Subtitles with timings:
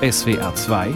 [0.00, 0.94] SWR 2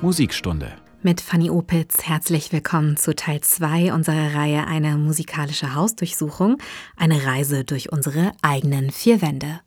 [0.00, 0.72] Musikstunde.
[1.02, 6.56] Mit Fanny Opitz herzlich willkommen zu Teil 2 unserer Reihe Eine musikalische Hausdurchsuchung,
[6.96, 9.60] eine Reise durch unsere eigenen vier Wände.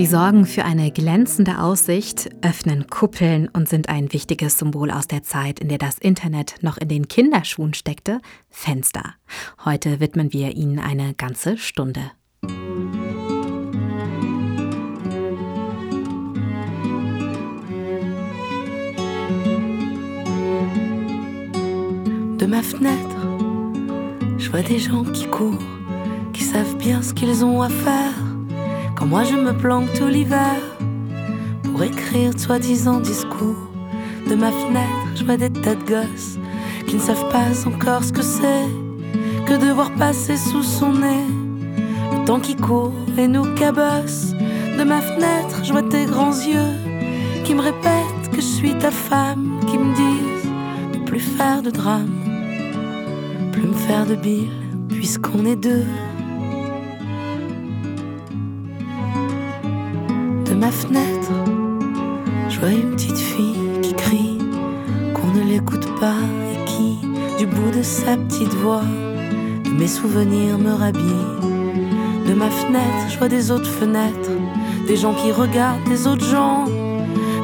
[0.00, 5.22] Sie sorgen für eine glänzende Aussicht, öffnen Kuppeln und sind ein wichtiges Symbol aus der
[5.22, 8.18] Zeit, in der das Internet noch in den Kinderschuhen steckte,
[8.48, 9.16] Fenster.
[9.62, 12.00] Heute widmen wir ihnen eine ganze Stunde.
[22.38, 23.18] De ma fenêtre,
[24.38, 25.60] je vois des gens qui courent,
[26.32, 28.29] qui savent bien ce qu'ils ont à faire.
[29.00, 30.56] Quand moi je me planque tout l'hiver
[31.64, 33.56] pour écrire soi-disant discours.
[34.28, 36.38] De ma fenêtre, je vois des tas de gosses
[36.86, 38.66] qui ne savent pas encore ce que c'est
[39.46, 41.24] que de voir passer sous son nez
[42.12, 44.34] le temps qui court et nous cabosse.
[44.78, 46.76] De ma fenêtre, je vois tes grands yeux
[47.44, 50.50] qui me répètent que je suis ta femme, qui me disent
[50.92, 52.10] de plus faire de drame,
[53.50, 54.50] plus me faire de bile,
[54.90, 55.86] puisqu'on est deux.
[60.60, 61.32] Ma fenêtre,
[62.50, 64.38] je vois une petite fille qui crie
[65.14, 66.20] qu'on ne l'écoute pas
[66.52, 66.98] et qui,
[67.38, 68.84] du bout de sa petite voix,
[69.64, 71.30] de mes souvenirs me rhabille.
[72.26, 74.30] De ma fenêtre, je vois des autres fenêtres,
[74.86, 76.66] des gens qui regardent des autres gens,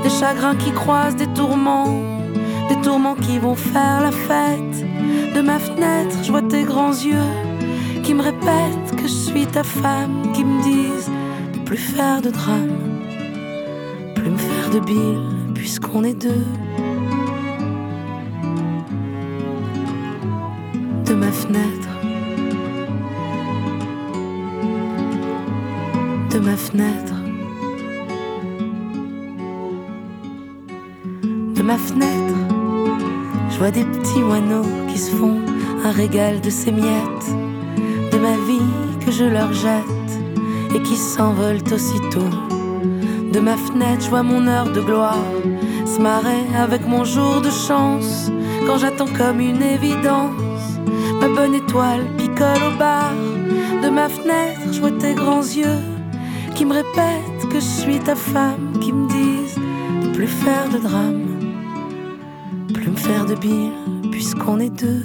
[0.03, 1.99] des chagrins qui croisent des tourments,
[2.69, 4.85] des tourments qui vont faire la fête.
[5.35, 7.33] De ma fenêtre, je vois tes grands yeux
[8.05, 11.11] qui me répètent que je suis ta femme, qui me disent
[11.55, 12.86] de plus faire de drame me
[14.73, 15.21] de bile
[15.55, 16.45] puisqu'on est deux.
[21.05, 21.89] De ma fenêtre,
[26.33, 27.15] de ma fenêtre,
[31.55, 32.35] de ma fenêtre,
[33.51, 35.39] je vois des petits moineaux qui se font
[35.85, 37.31] un régal de ces miettes,
[38.13, 40.13] de ma vie que je leur jette
[40.75, 42.56] et qui s'envolent aussitôt
[43.37, 45.27] de ma fenêtre, je vois mon heure de gloire
[45.85, 48.31] se marrer avec mon jour de chance.
[48.67, 50.79] Quand j'attends comme une évidence,
[51.21, 53.13] ma bonne étoile picole au bar.
[53.83, 55.83] De ma fenêtre, je vois tes grands yeux
[56.55, 59.59] qui me répètent que je suis ta femme, qui me disent
[60.03, 61.29] de plus faire de drame,
[62.73, 63.73] plus me faire de bile,
[64.11, 65.05] puisqu'on est deux.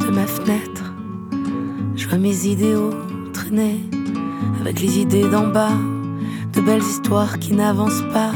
[0.00, 0.94] De ma fenêtre,
[1.94, 2.94] je vois mes idéaux
[4.60, 5.78] avec les idées d'en bas,
[6.52, 8.32] de belles histoires qui n'avancent pas,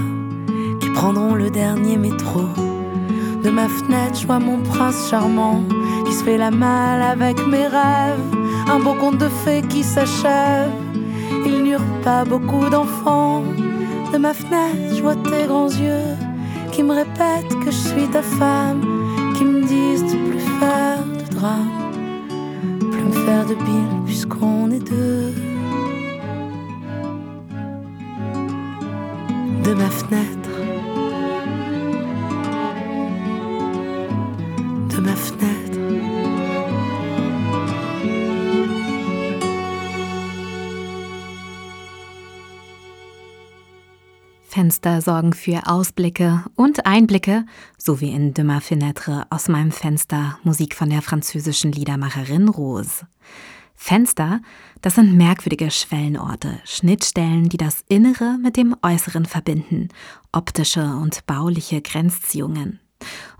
[0.80, 2.42] qui prendront le dernier métro.
[3.42, 5.62] De ma fenêtre, je vois mon prince charmant
[6.06, 8.20] qui se fait la malle avec mes rêves,
[8.68, 10.70] un beau conte de fées qui s'achève.
[11.44, 13.42] Il n'y aura pas beaucoup d'enfants.
[14.12, 16.14] De ma fenêtre, je vois tes grands yeux
[16.70, 18.82] qui me répètent que je suis ta femme,
[19.36, 21.79] qui me disent de plus faire de drame
[23.24, 25.32] faire de bile puisqu'on est deux.
[29.64, 30.39] De ma fenêtre,
[44.70, 47.44] Fenster sorgen für Ausblicke und Einblicke,
[47.76, 53.08] so wie in ma Fenêtre aus meinem Fenster, Musik von der französischen Liedermacherin Rose.
[53.74, 54.40] Fenster,
[54.80, 59.88] das sind merkwürdige Schwellenorte, Schnittstellen, die das Innere mit dem Äußeren verbinden,
[60.30, 62.78] optische und bauliche Grenzziehungen.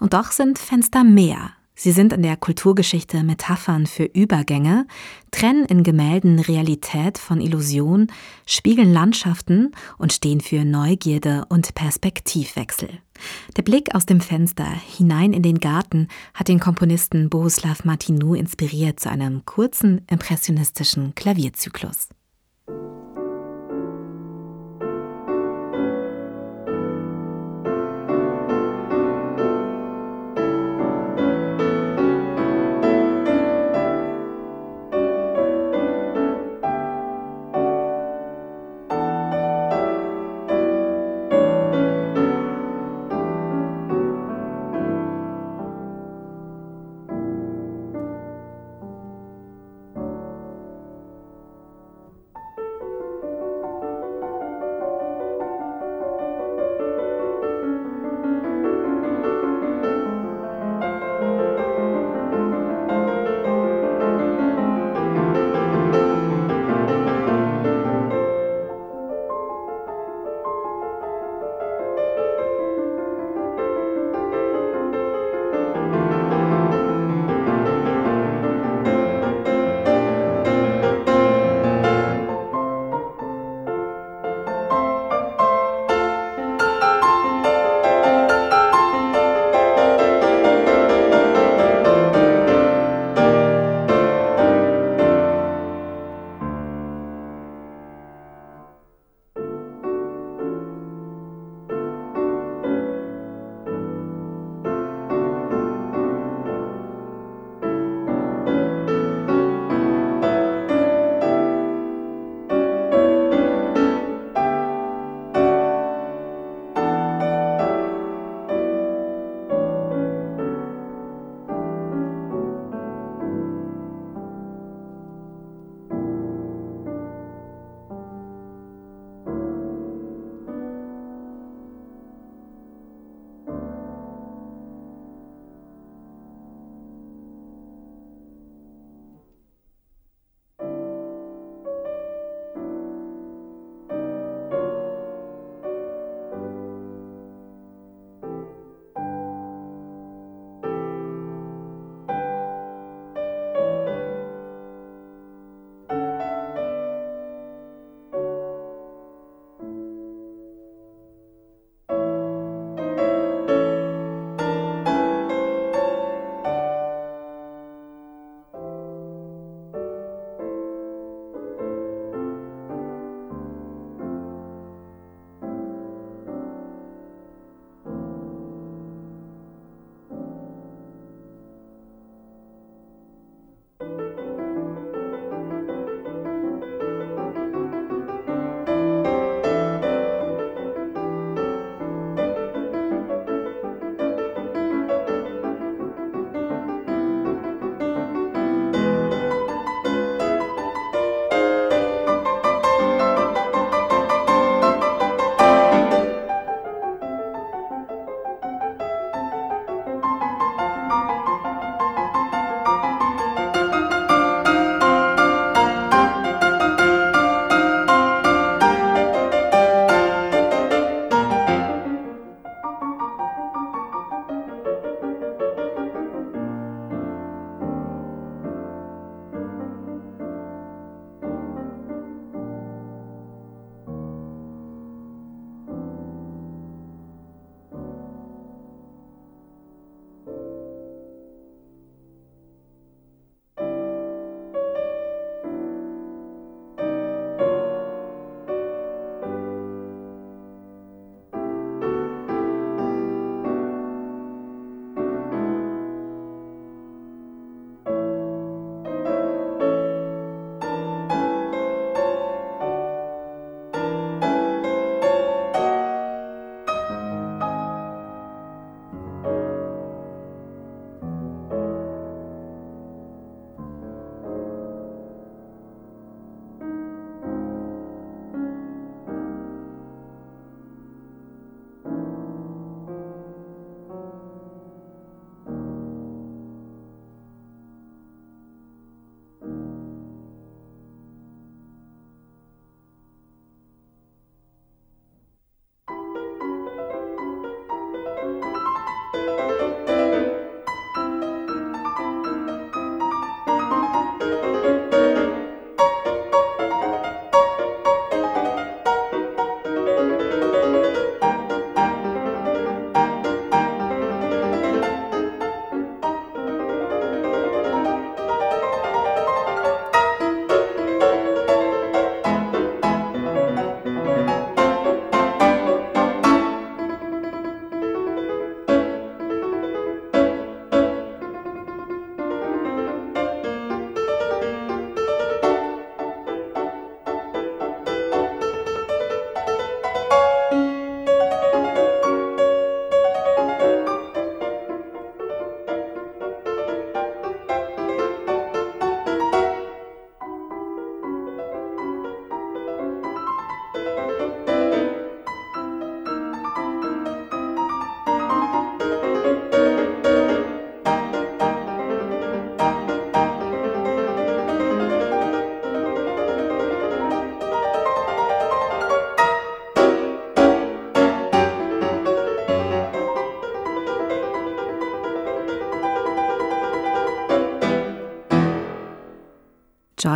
[0.01, 4.87] Und doch sind Fenster mehr, Sie sind in der Kulturgeschichte Metaphern für Übergänge,
[5.31, 8.09] trennen in Gemälden Realität von Illusion,
[8.45, 12.91] spiegeln Landschaften und stehen für Neugierde und Perspektivwechsel.
[13.57, 19.01] Der Blick aus dem Fenster hinein in den Garten hat den Komponisten Bohuslav Martinou inspiriert
[19.01, 22.11] zu einem kurzen impressionistischen Klavierzyklus.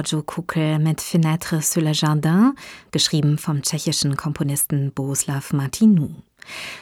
[0.04, 2.54] Giorgio Kukel mit Fenêtre sur le Jardin,
[2.90, 6.10] geschrieben vom tschechischen Komponisten Boslav Martinou.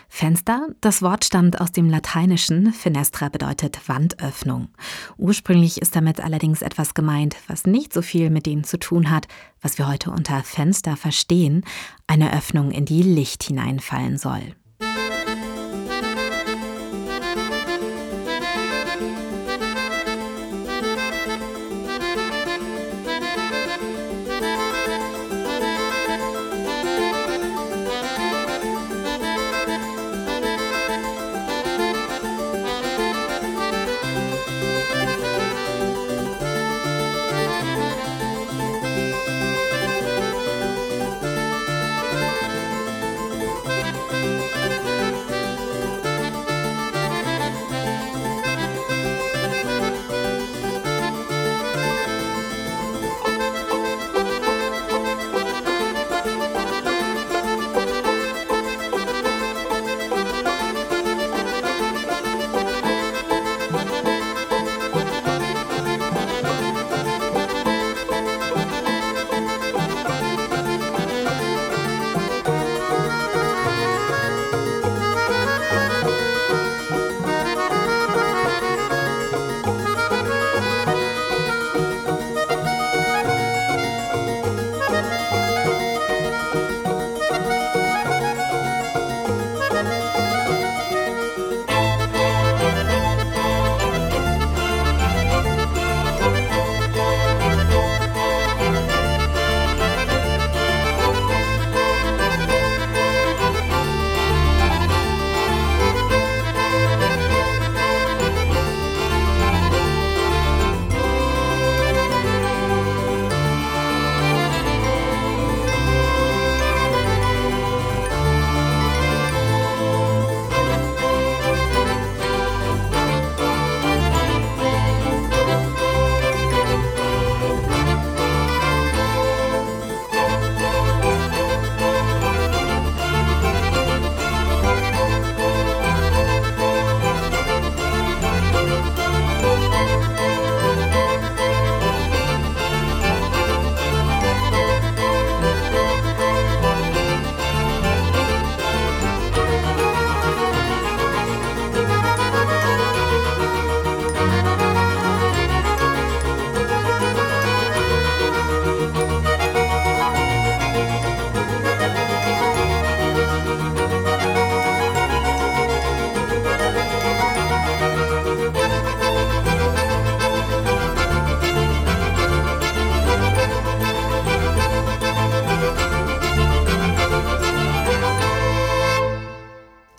[0.08, 4.70] Fenster, das Wort stammt aus dem Lateinischen, Fenestra bedeutet Wandöffnung.
[5.18, 9.28] Ursprünglich ist damit allerdings etwas gemeint, was nicht so viel mit dem zu tun hat,
[9.60, 11.64] was wir heute unter Fenster verstehen,
[12.08, 14.56] eine Öffnung, in die Licht hineinfallen soll.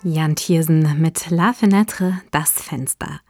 [0.06, 3.22] Jan Thiersen mit La Fenêtre, das Fenster.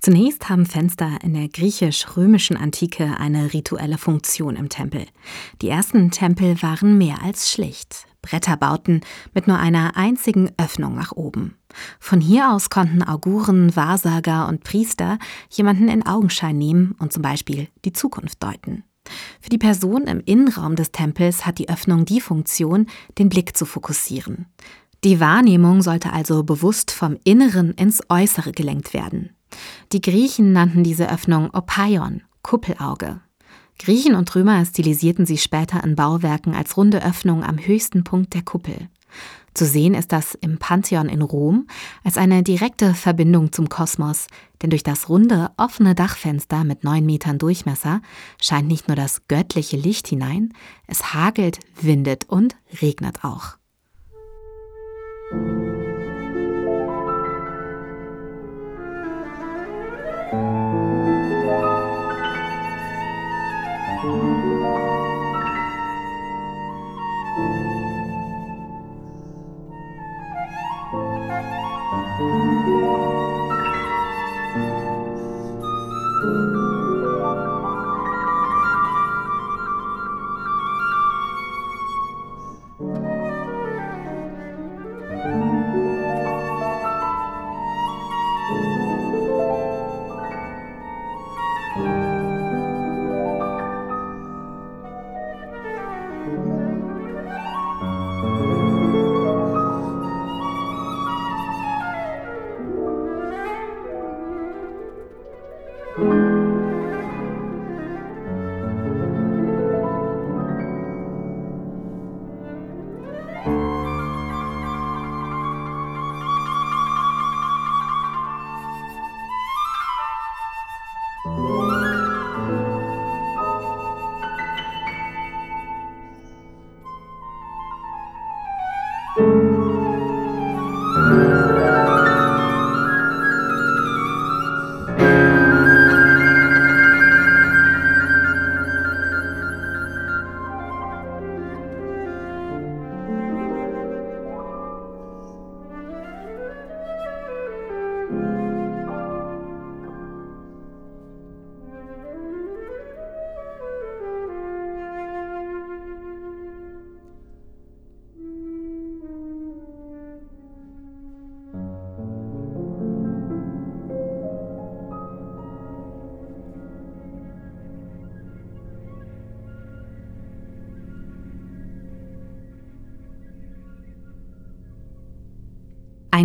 [0.00, 5.04] Zunächst haben Fenster in der griechisch-römischen Antike eine rituelle Funktion im Tempel.
[5.60, 8.06] Die ersten Tempel waren mehr als schlicht.
[8.22, 9.02] Bretterbauten
[9.34, 11.58] mit nur einer einzigen Öffnung nach oben.
[12.00, 15.18] Von hier aus konnten Auguren, Wahrsager und Priester
[15.50, 18.84] jemanden in Augenschein nehmen und zum Beispiel die Zukunft deuten.
[19.40, 22.86] Für die Person im Innenraum des Tempels hat die Öffnung die Funktion,
[23.18, 24.46] den Blick zu fokussieren.
[25.04, 29.30] Die Wahrnehmung sollte also bewusst vom Inneren ins Äußere gelenkt werden.
[29.92, 33.20] Die Griechen nannten diese Öffnung Opaion, Kuppelauge.
[33.80, 38.42] Griechen und Römer stilisierten sie später in Bauwerken als runde Öffnung am höchsten Punkt der
[38.42, 38.88] Kuppel.
[39.54, 41.66] Zu sehen ist das im Pantheon in Rom
[42.04, 44.28] als eine direkte Verbindung zum Kosmos,
[44.62, 48.00] denn durch das runde, offene Dachfenster mit neun Metern Durchmesser
[48.40, 50.54] scheint nicht nur das göttliche Licht hinein,
[50.86, 53.56] es hagelt, windet und regnet auch.
[55.32, 55.81] Ein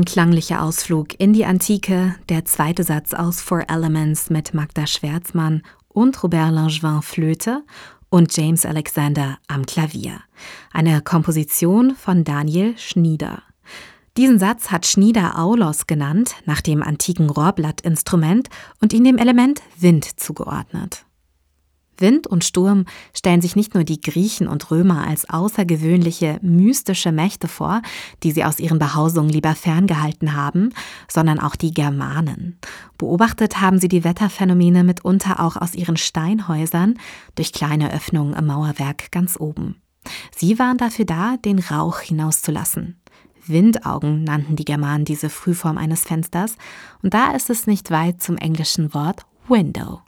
[0.07, 6.23] klanglicher Ausflug in die Antike, der zweite Satz aus Four Elements mit Magda Schwärzmann und
[6.23, 7.63] Robert Langevin Flöte
[8.09, 10.21] und James Alexander am Klavier.
[10.71, 13.43] Eine Komposition von Daniel Schnieder.
[14.15, 18.47] Diesen Satz hat Schnieder Aulos genannt, nach dem antiken Rohrblattinstrument
[18.79, 21.06] und ihn dem Element Wind zugeordnet.
[21.99, 27.47] Wind und Sturm stellen sich nicht nur die Griechen und Römer als außergewöhnliche, mystische Mächte
[27.47, 27.81] vor,
[28.23, 30.73] die sie aus ihren Behausungen lieber ferngehalten haben,
[31.07, 32.59] sondern auch die Germanen.
[32.97, 36.95] Beobachtet haben sie die Wetterphänomene mitunter auch aus ihren Steinhäusern
[37.35, 39.81] durch kleine Öffnungen im Mauerwerk ganz oben.
[40.35, 43.01] Sie waren dafür da, den Rauch hinauszulassen.
[43.45, 46.57] Windaugen nannten die Germanen diese Frühform eines Fensters,
[47.01, 50.01] und da ist es nicht weit zum englischen Wort Window.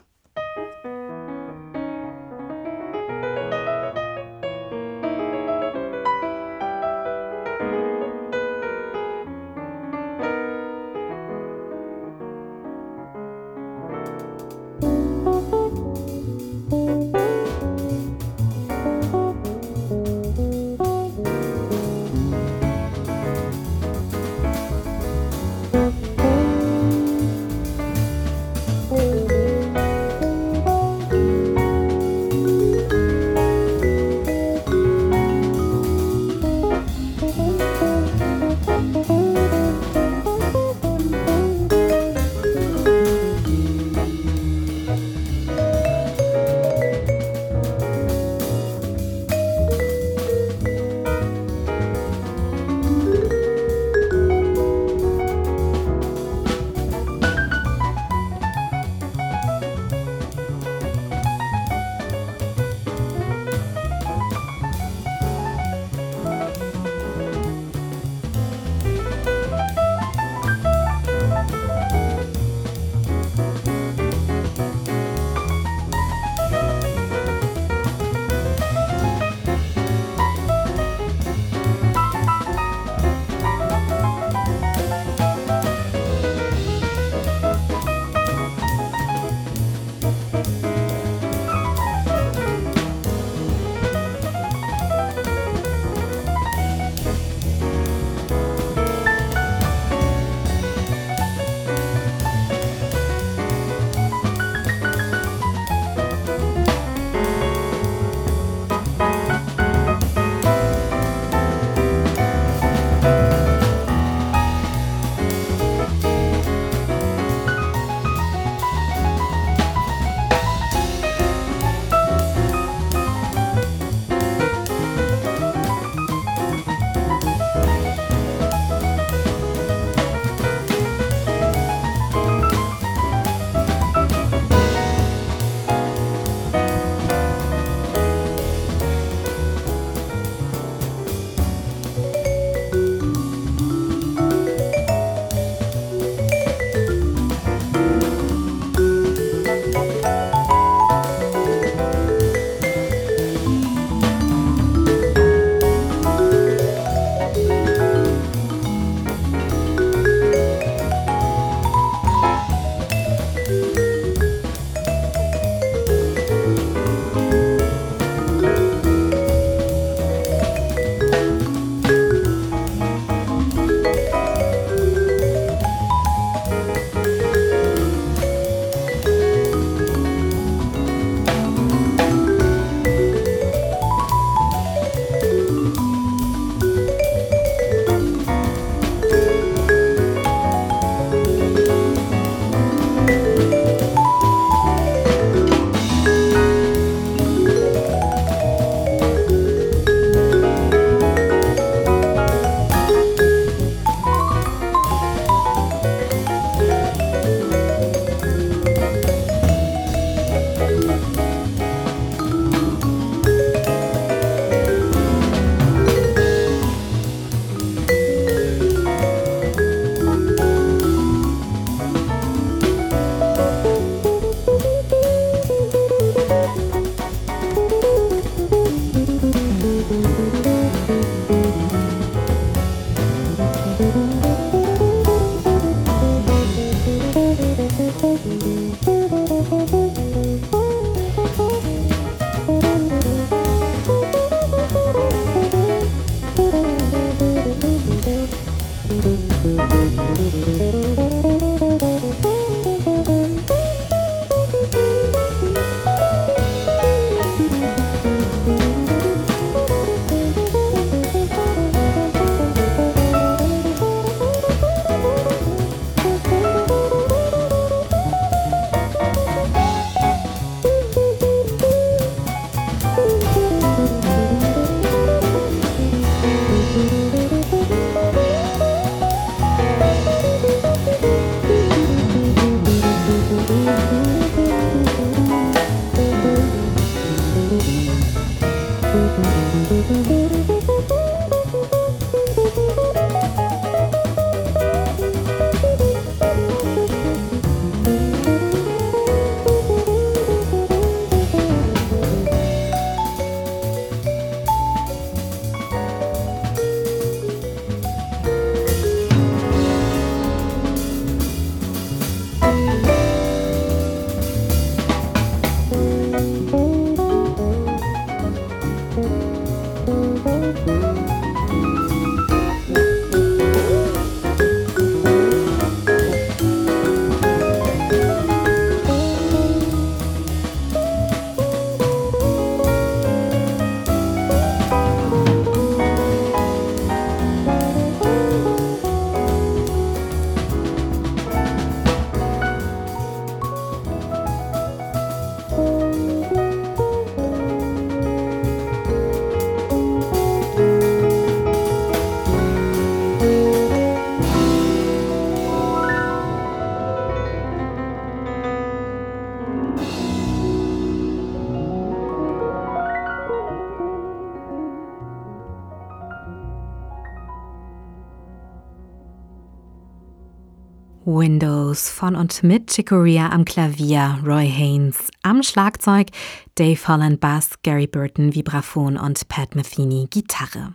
[371.20, 376.06] Windows von und mit Chicoria am Klavier, Roy Haynes am Schlagzeug,
[376.54, 380.72] Dave Holland Bass, Gary Burton Vibraphon und Pat Metheny Gitarre.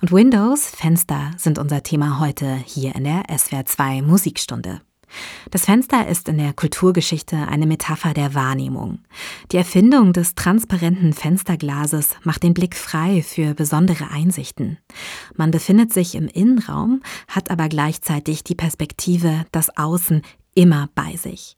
[0.00, 4.80] Und Windows, Fenster sind unser Thema heute hier in der SWR 2 Musikstunde.
[5.50, 9.00] Das Fenster ist in der Kulturgeschichte eine Metapher der Wahrnehmung.
[9.52, 14.78] Die Erfindung des transparenten Fensterglases macht den Blick frei für besondere Einsichten.
[15.36, 20.22] Man befindet sich im Innenraum, hat aber gleichzeitig die Perspektive, das Außen
[20.54, 21.56] immer bei sich.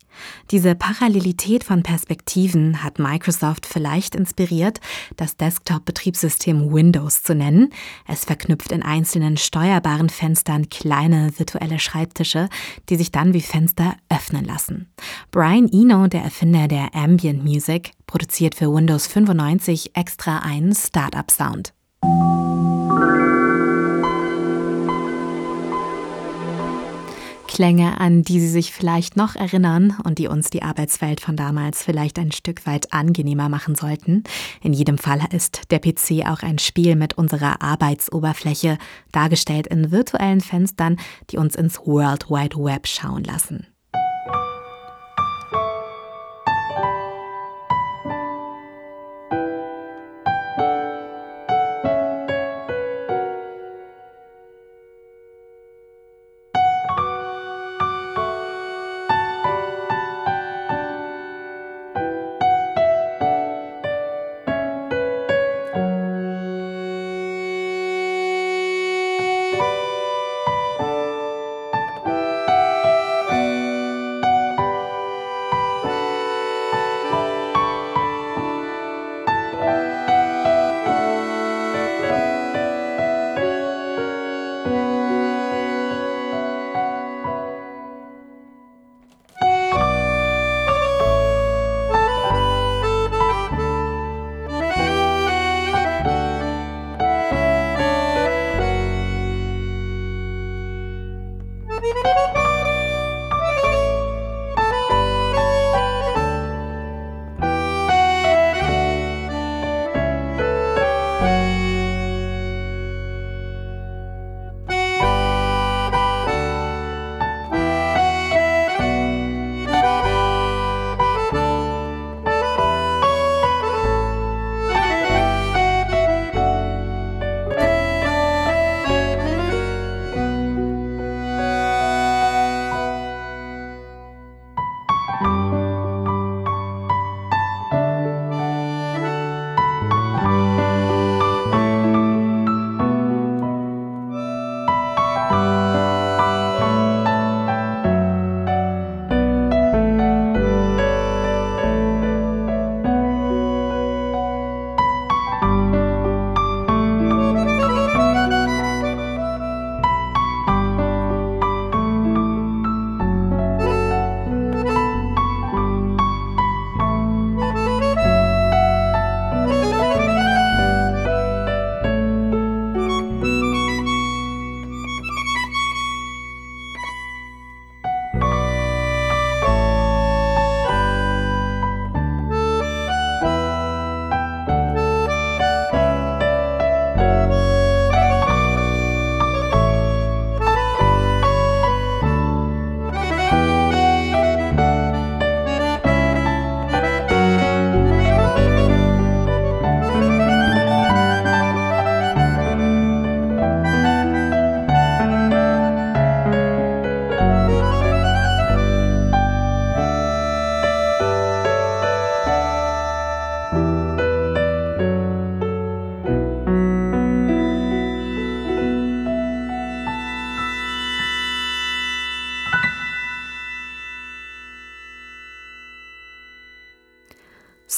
[0.50, 4.80] Diese Parallelität von Perspektiven hat Microsoft vielleicht inspiriert,
[5.16, 7.70] das Desktop-Betriebssystem Windows zu nennen.
[8.06, 12.48] Es verknüpft in einzelnen steuerbaren Fenstern kleine virtuelle Schreibtische,
[12.88, 14.88] die sich dann wie Fenster öffnen lassen.
[15.30, 21.72] Brian Eno, der Erfinder der Ambient Music, produziert für Windows 95 extra einen Startup-Sound.
[27.52, 31.82] Klänge, an die Sie sich vielleicht noch erinnern und die uns die Arbeitswelt von damals
[31.82, 34.24] vielleicht ein Stück weit angenehmer machen sollten.
[34.62, 38.78] In jedem Fall ist der PC auch ein Spiel mit unserer Arbeitsoberfläche,
[39.12, 40.96] dargestellt in virtuellen Fenstern,
[41.28, 43.66] die uns ins World Wide Web schauen lassen.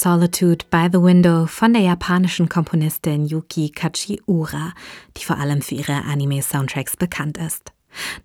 [0.05, 4.75] Solitude by the Window von der japanischen Komponistin Yuki Kajiura,
[5.17, 7.73] die vor allem für ihre Anime-Soundtracks bekannt ist.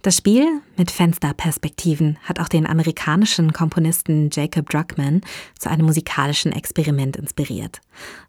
[0.02, 5.22] Das Spiel mit Fensterperspektiven hat auch den amerikanischen Komponisten Jacob Druckmann
[5.58, 7.80] zu einem musikalischen Experiment inspiriert.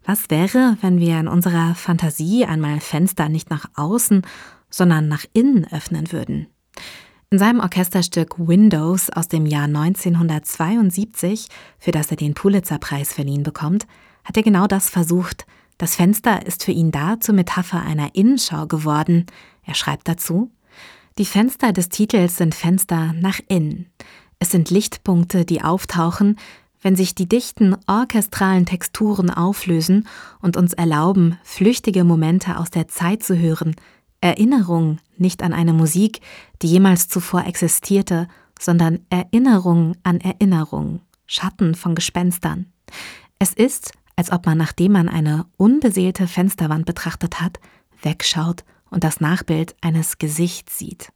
[0.05, 4.21] Was wäre, wenn wir in unserer Fantasie einmal Fenster nicht nach außen,
[4.69, 6.47] sondern nach innen öffnen würden?
[7.33, 11.47] In seinem Orchesterstück Windows aus dem Jahr 1972,
[11.79, 13.87] für das er den Pulitzer-Preis verliehen bekommt,
[14.25, 15.45] hat er genau das versucht.
[15.77, 19.27] Das Fenster ist für ihn da zur Metapher einer Innenschau geworden.
[19.63, 20.51] Er schreibt dazu,
[21.17, 23.85] die Fenster des Titels sind Fenster nach innen.
[24.39, 26.37] Es sind Lichtpunkte, die auftauchen,
[26.81, 30.05] wenn sich die dichten orchestralen Texturen auflösen
[30.41, 33.77] und uns erlauben, flüchtige Momente aus der Zeit zu hören,
[34.21, 36.21] Erinnerung nicht an eine Musik,
[36.61, 38.27] die jemals zuvor existierte,
[38.59, 42.71] sondern Erinnerung an Erinnerung, Schatten von Gespenstern.
[43.39, 47.59] Es ist, als ob man, nachdem man eine unbeseelte Fensterwand betrachtet hat,
[48.03, 51.11] wegschaut und das Nachbild eines Gesichts sieht.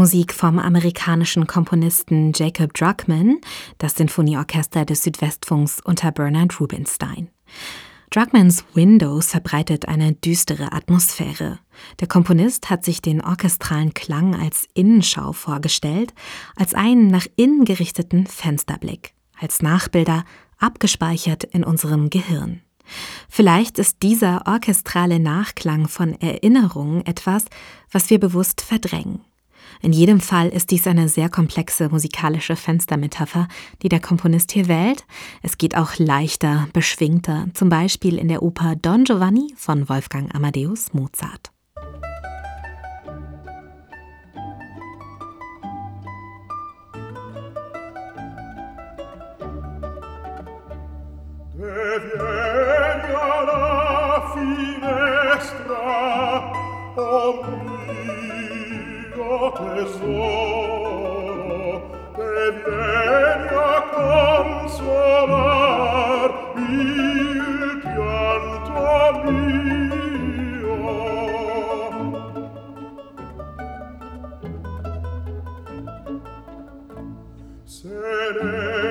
[0.00, 3.36] Musik vom amerikanischen Komponisten Jacob Druckmann,
[3.76, 7.28] das Sinfonieorchester des Südwestfunks unter Bernard Rubinstein.
[8.08, 11.58] Druckmanns Windows verbreitet eine düstere Atmosphäre.
[12.00, 16.14] Der Komponist hat sich den orchestralen Klang als Innenschau vorgestellt,
[16.56, 20.24] als einen nach innen gerichteten Fensterblick, als Nachbilder
[20.56, 22.62] abgespeichert in unserem Gehirn.
[23.28, 27.44] Vielleicht ist dieser orchestrale Nachklang von Erinnerungen etwas,
[27.92, 29.20] was wir bewusst verdrängen.
[29.82, 33.48] In jedem Fall ist dies eine sehr komplexe musikalische Fenstermetapher,
[33.82, 35.04] die der Komponist hier wählt.
[35.42, 40.92] Es geht auch leichter, beschwingter, zum Beispiel in der Oper Don Giovanni von Wolfgang Amadeus
[40.92, 41.50] Mozart.
[56.96, 57.69] oh
[59.20, 61.12] mio tesoro
[62.16, 63.82] e vieni a
[64.72, 65.10] consolar
[66.56, 68.82] il pianto
[69.24, 70.78] mio.
[77.64, 78.89] Se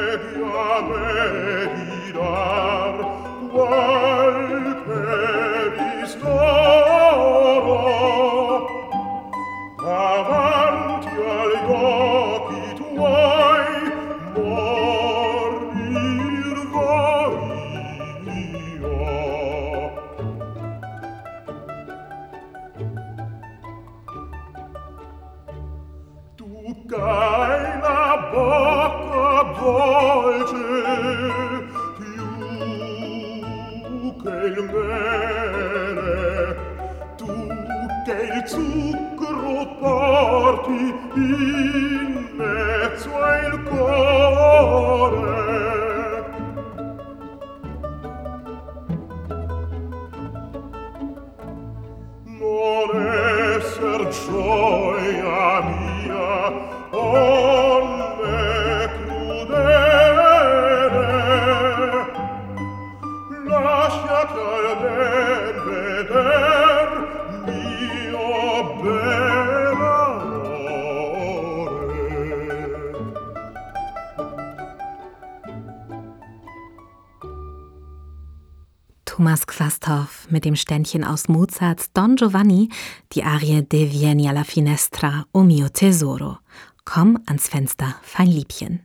[80.89, 82.69] Ständchen aus Mozarts Don Giovanni,
[83.13, 86.39] die Arie De Vieni alla finestra, o mio tesoro.
[86.83, 88.79] Komm ans Fenster, fein Liebchen.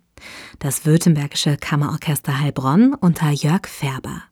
[0.59, 4.23] Das Württembergische Kammerorchester Heilbronn unter Jörg Färber.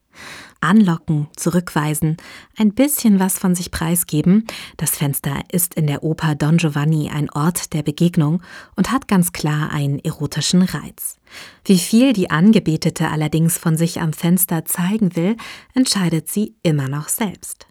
[0.62, 2.16] Anlocken, zurückweisen,
[2.56, 4.46] ein bisschen was von sich preisgeben.
[4.76, 8.42] Das Fenster ist in der Oper Don Giovanni ein Ort der Begegnung
[8.76, 11.18] und hat ganz klar einen erotischen Reiz.
[11.64, 15.36] Wie viel die Angebetete allerdings von sich am Fenster zeigen will,
[15.74, 17.66] entscheidet sie immer noch selbst.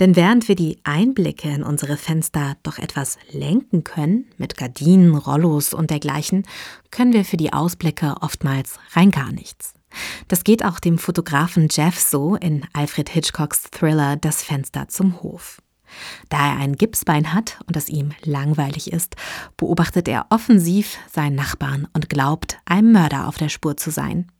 [0.00, 5.72] Denn während wir die Einblicke in unsere Fenster doch etwas lenken können, mit Gardinen, Rollos
[5.72, 6.44] und dergleichen,
[6.90, 9.73] können wir für die Ausblicke oftmals rein gar nichts.
[10.28, 15.60] Das geht auch dem Fotografen Jeff so in Alfred Hitchcocks Thriller Das Fenster zum Hof.
[16.28, 19.16] Da er ein Gipsbein hat und es ihm langweilig ist,
[19.56, 24.30] beobachtet er offensiv seinen Nachbarn und glaubt, einem Mörder auf der Spur zu sein.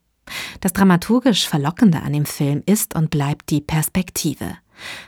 [0.61, 4.57] Das dramaturgisch Verlockende an dem Film ist und bleibt die Perspektive.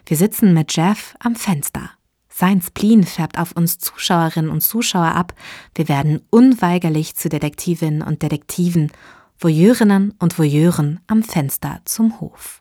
[0.04, 1.90] Wir sitzen mit Jeff am Fenster.
[2.28, 5.32] Sein Spleen färbt auf uns Zuschauerinnen und Zuschauer ab.
[5.74, 8.92] Wir werden unweigerlich zu Detektivinnen und Detektiven,
[9.38, 12.60] Voyeurinnen und Voyeuren am Fenster zum Hof.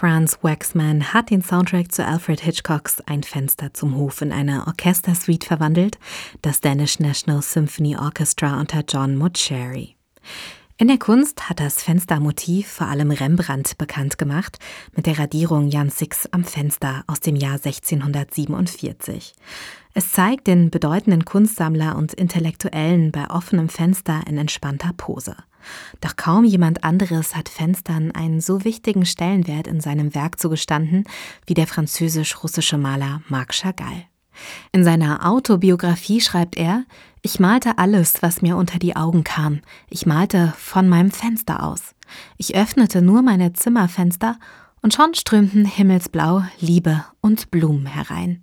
[0.00, 5.46] Franz Waxman hat den Soundtrack zu Alfred Hitchcocks Ein Fenster zum Hof in eine Orchestersuite
[5.46, 5.98] verwandelt,
[6.40, 9.96] das Danish National Symphony Orchestra unter John Mutscherry.
[10.78, 14.58] In der Kunst hat das Fenstermotiv vor allem Rembrandt bekannt gemacht
[14.96, 19.34] mit der Radierung Jan Six am Fenster aus dem Jahr 1647.
[19.92, 25.36] Es zeigt den bedeutenden Kunstsammler und Intellektuellen bei offenem Fenster in entspannter Pose.
[26.00, 31.04] Doch kaum jemand anderes hat Fenstern einen so wichtigen Stellenwert in seinem Werk zugestanden
[31.46, 34.04] wie der französisch-russische Maler Marc Chagall.
[34.72, 36.84] In seiner Autobiografie schreibt er,
[37.22, 39.60] ich malte alles, was mir unter die Augen kam.
[39.88, 41.94] Ich malte von meinem Fenster aus.
[42.38, 44.38] Ich öffnete nur meine Zimmerfenster
[44.82, 48.42] und schon strömten Himmelsblau, Liebe und Blumen herein.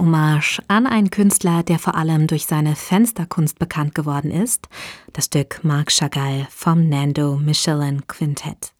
[0.00, 4.68] Hommage an einen Künstler, der vor allem durch seine Fensterkunst bekannt geworden ist,
[5.12, 8.72] das Stück Marc Chagall vom Nando Michelin Quintett.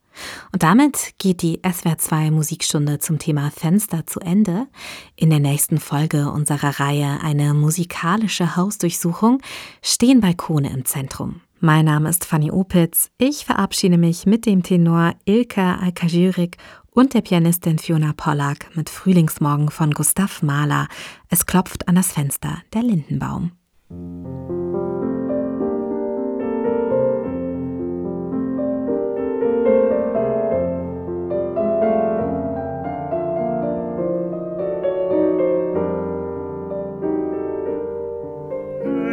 [0.53, 4.67] Und damit geht die SWR2 Musikstunde zum Thema Fenster zu Ende.
[5.15, 9.43] In der nächsten Folge unserer Reihe Eine musikalische Hausdurchsuchung
[9.83, 11.43] stehen Balkone im Zentrum.
[11.63, 13.11] Mein Name ist Fanny Opitz.
[13.19, 16.57] Ich verabschiede mich mit dem Tenor Ilka Alkajirik
[16.93, 20.89] und der Pianistin Fiona Pollack mit Frühlingsmorgen von Gustav Mahler.
[21.29, 23.53] Es klopft an das Fenster der Lindenbaum.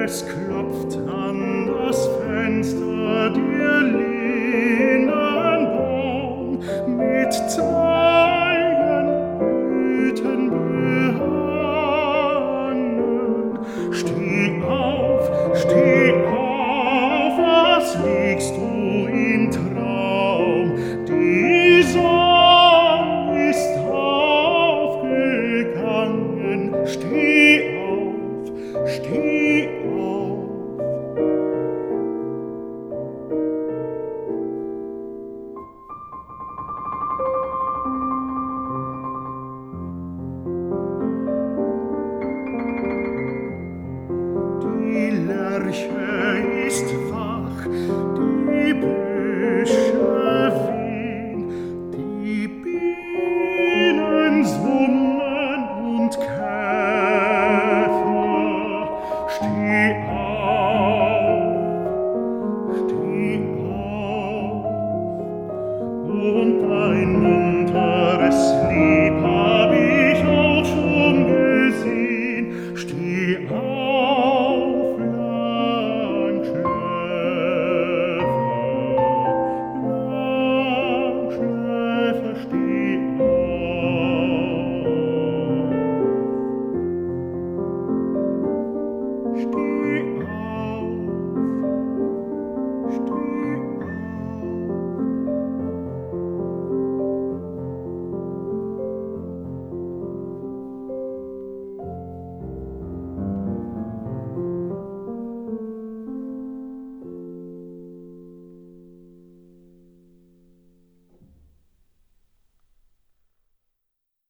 [0.04, 4.08] Es klopft an das Fenster der Lindenbaum
[7.28, 10.47] mit Zeigen, Blüten